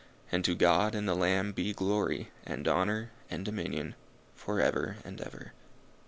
And 0.31 0.43
to 0.45 0.55
God 0.55 0.95
and 0.95 1.07
the 1.07 1.13
Lamb 1.13 1.51
be 1.51 1.73
glory, 1.73 2.31
and 2.43 2.67
honour, 2.67 3.11
and 3.29 3.45
dominion 3.45 3.93
for 4.33 4.59
ever 4.59 4.97
and 5.05 5.21
ever. 5.21 5.53